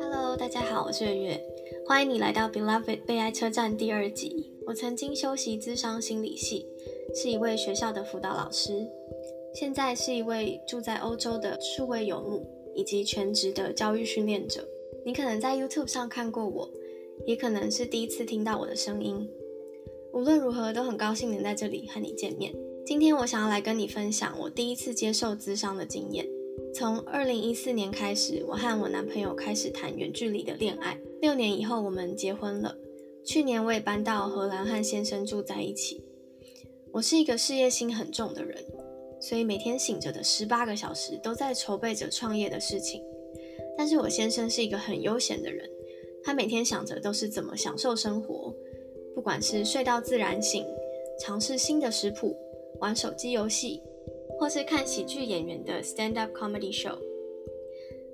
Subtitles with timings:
[0.00, 1.40] Hello，大家好，我是月月，
[1.86, 4.52] 欢迎你来到 Beloved 被爱车站第二集。
[4.66, 6.66] 我曾经修习资商心理系，
[7.14, 8.86] 是一位学校的辅导老师，
[9.54, 14.68] 现在是一位住在欧洲的数位游牧以及全职的教育训练者。
[15.06, 16.70] 你可能在 YouTube 上看过我，
[17.24, 19.30] 也可能是第一次听到我的声音。
[20.12, 22.52] 无论如何，都很高兴能在这里和你见面。
[22.88, 26.26] 今天我想要来跟你分享我第一次接受咨商的经验。
[26.74, 30.98] 从二零一四年开始，我和我男朋友开始谈远距离的恋爱。
[31.20, 32.74] 六年以后，我们结婚了。
[33.26, 36.02] 去年我也搬到荷兰和先生住在一起。
[36.90, 38.56] 我是一个事业心很重的人，
[39.20, 43.02] 所以每天醒着的十八个小时都在筹备着创业的事情。
[43.76, 45.68] 但是我先生是一个很悠闲的人，
[46.24, 48.54] 他每天想着都是怎么享受生活，
[49.14, 50.64] 不管是睡到自然醒，
[51.20, 52.34] 尝试新的食谱，
[52.80, 53.80] 玩手机游戏。
[54.40, 56.96] 或是看喜剧演员的 stand-up comedy show，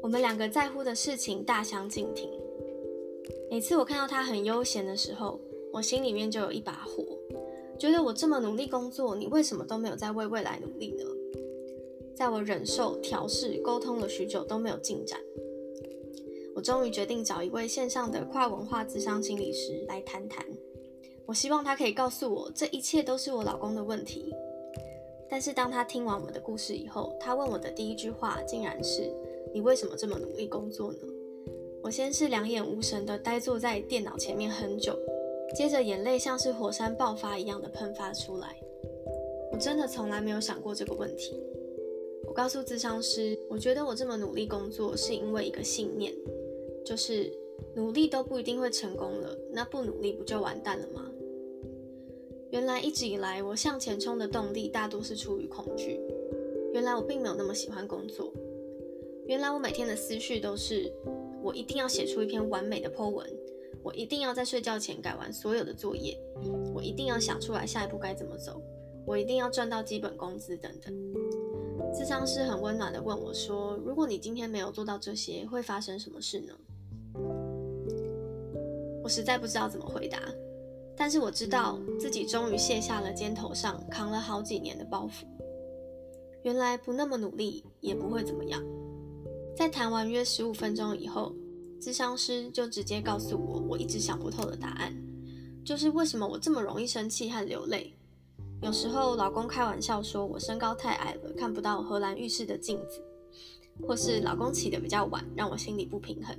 [0.00, 2.30] 我们两个在乎的事情大相径庭。
[3.50, 5.38] 每次我看到他很悠闲的时候，
[5.74, 7.04] 我心里面就有一把火，
[7.78, 11.04] 觉得我这么努力工作，你为什么都没有在为未来努力呢？
[12.14, 15.20] 在我忍受、调试、沟通了许久都没有进展，
[16.54, 20.46] 我终于决定找一位线上的跨文化咨商心理师来谈谈。
[21.26, 24.32] 我希望他可以告诉我，这一切都是我老公的问题。
[25.28, 29.10] 但是当他听完我们的故事以后，他问我的第一句话竟然是
[29.52, 30.98] ：“你为什么这么努力工作呢？”
[31.82, 34.98] 我先是两眼无神的呆坐在电脑前面很久，
[35.54, 38.56] 接着眼泪像是火山爆发一样的喷发出来。
[39.52, 41.40] 我真的从来没有想过这个问题。
[42.26, 46.12] 我告诉咨商师，我觉得我这么努力工作是因为一个信念，
[46.84, 47.32] 就是
[47.74, 51.08] 努力都不一定会成功了，那不努力不就完蛋了吗？
[52.50, 56.00] 原来一直以来，我向前冲的动力大多是出于恐惧。
[56.72, 58.32] 原来我并没有那么喜欢工作。
[59.26, 60.92] 原来我每天的思绪都是：
[61.42, 63.28] 我一定要写出一篇完美的 po 文，
[63.82, 66.16] 我一定要在睡觉前改完所有的作业，
[66.74, 68.62] 我一定要想出来下一步该怎么走，
[69.04, 70.94] 我一定要赚到基本工资等等。
[71.92, 76.52] 咨商师很温暖地问我说：“如果你今天没有做到这些，会发生什么事呢？”
[79.02, 80.20] 我实在不知道怎么回答。
[80.96, 85.26] 但是我知道自己终于卸下了肩头上扛了好几年的包袱。
[86.42, 88.62] 原来不那么努力也不会怎么样。
[89.54, 91.34] 在谈完约十五分钟以后，
[91.80, 94.94] 咨商师就直接告诉我，我一直想不透的答案，
[95.64, 97.92] 就是为什么我这么容易生气和流泪。
[98.62, 103.02] 有时候老公开玩笑说我身高太矮了，看不到荷兰浴室的镜子，
[103.86, 106.34] 或是老公起得比较晚，让我心里不平衡，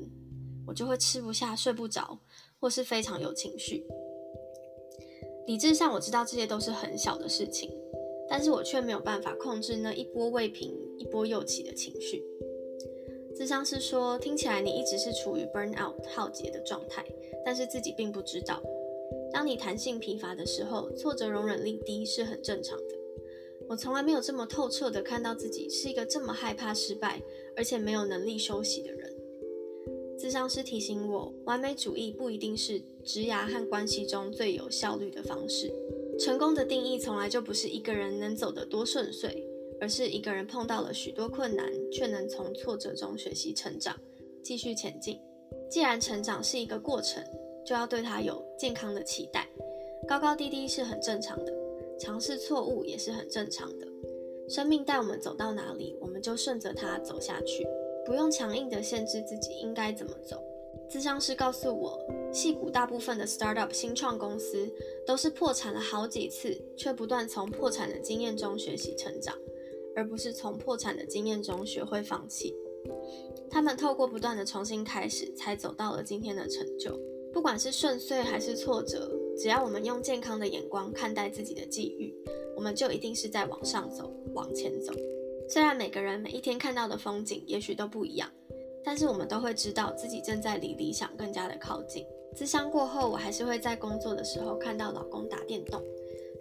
[0.66, 2.18] 我就会吃不下、睡不着，
[2.60, 3.86] 或是非常有情绪。
[5.48, 7.72] 理智上我知道这些都是很小的事情，
[8.30, 12.22] 但是我却没有办法控制那一波未平一波又起的情绪。
[13.34, 17.06] 智商是说，听起来你一直是处于 burn out 耗竭的状态，
[17.46, 18.62] 但是自己并不知道。
[19.32, 22.96] 当你弹性疲乏的时候，挫折容忍力低是很正常的。
[23.70, 27.22] 我从来没有这么透彻的看到自己是一个这么害怕失败，
[27.56, 28.97] 而且没有能力休息的人。
[30.28, 35.72] 智商师提醒我，完美主义不一定是职涯和关系中最有效率的方式。
[36.20, 39.42] 成功的定义从来就不是一个人能走得多顺遂，
[39.80, 43.98] 而是一个人碰到了许多困难，却能从挫折中学习成长，
[44.44, 45.18] 继续前进。
[45.70, 47.24] 既然成长是一个过程，
[47.66, 49.48] 就要对它有健康的期待。
[50.10, 51.54] 高高低低是很正常的，
[51.98, 53.88] 尝试错误也是很正常的。
[54.50, 57.66] 生命带我们走到哪里，我们就顺着它走下去。
[58.08, 60.42] 不用强硬的限制自己应该怎么走。
[60.90, 62.00] 咨商师告诉我，
[62.32, 64.72] 矽谷大部分的 startup 新创公司
[65.06, 69.36] 都是破产了好几次，却不断从破产的经验中学习成长，
[69.94, 72.56] 而不是从破产的经验中学会放弃。
[73.52, 76.98] 他们透过不断的重新开始，才走到了今天的成就。
[77.34, 82.16] 不管是顺遂还是挫折，只要我们用健康的眼光看待自己的际遇，
[82.56, 84.94] 我们就一定是在往上走，往前走。
[85.48, 88.30] 虽然每个人每一天看到的风景也许都不一样，
[88.84, 92.06] 但是我们都会知道自己正在离理想更加的靠近。
[92.36, 95.82] 咨商过后，我还是会在工作的时候看到老公打电动，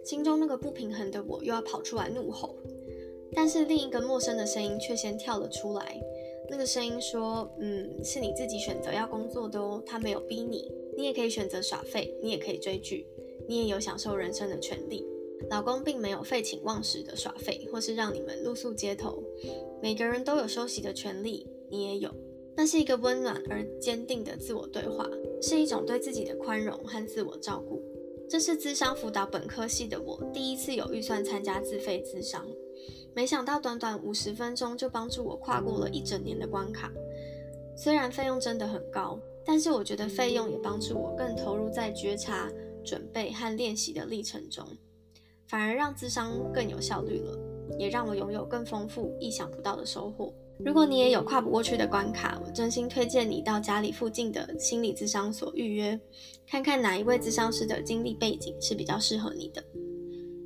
[0.03, 2.55] 心中那个不平衡的我又要跑出来怒吼，
[3.33, 5.99] 但是另一个陌生的声音却先跳了出来。
[6.49, 13.05] 那个声音说：“嗯，是你自己选择要工作的哦，他没有逼你，你也可以选择耍废，你也可以追剧，
[13.47, 15.05] 你也有享受人生的权利。”
[15.49, 19.23] 老公并没有废寝忘食的耍废，或是让你们露宿街头。
[19.81, 22.13] 每个人都有休息的权利，你也有。
[22.55, 25.07] 那是一个温暖而坚定的自我对话，
[25.41, 27.81] 是一种对自己的宽容和自我照顾。
[28.27, 32.45] 这是咨商辅导本科系的我第一次有预算参加自费咨商。
[33.13, 36.91] 没想到短短五十分钟就帮助我跨过了一整年的关卡。
[37.75, 42.51] 虽然费用真的很高，但是我觉得费用也帮助我更投入在觉察、
[42.83, 44.65] 准备和练习的历程中，
[45.47, 47.37] 反而让咨商更有效率了，
[47.79, 50.33] 也让我拥有更丰富、意想不到的收获。
[50.59, 55.99] 如果你也有跨不过去的关卡，我真心推荐你到家里附近的心理咨商所预约，
[56.47, 59.63] 看看哪一位咨商师的经历背景是比较适合你的。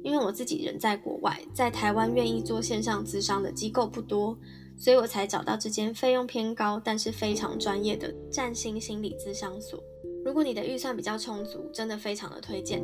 [0.03, 4.37] 因为我自己人在国外，在台湾愿意做线上咨商的机构不多，
[4.77, 9.81] 所以我才找到这间费用偏高，但是非常专业的占星心理咨商所。
[10.23, 12.83] 如果你的预算比较充足，真的非常的推荐。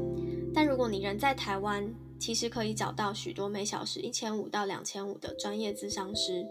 [0.53, 6.45] 但如果你人在台湾，其实可以找到许多每小时一千五到两千五的专业咨商师。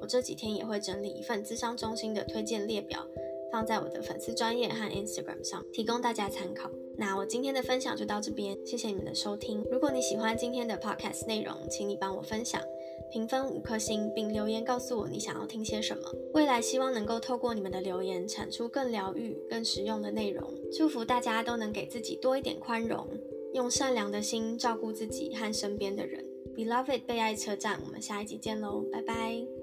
[0.00, 3.06] 我这几天也会整理一份咨商中心的推荐列表，
[3.50, 6.70] 放在我的粉丝专页和 Instagram 上，提供大家参考。
[6.98, 9.64] 那我今天的分享就到这边，谢谢你们的收听。
[9.70, 12.60] 如果你喜欢今天的 Podcast 内容，请你帮我分享。
[13.10, 16.02] 评分五颗星，并留言告诉我你想要听些什么。
[16.34, 20.52] 未来希望能够透过你们的留言，产出更疗愈、更实用的内容。
[20.72, 23.06] 祝福大家都能给自己多一点宽容，
[23.54, 26.24] 用善良的心照顾自己和身边的人。
[26.54, 29.55] Beloved 被爱车站，我们下一集见喽，拜拜。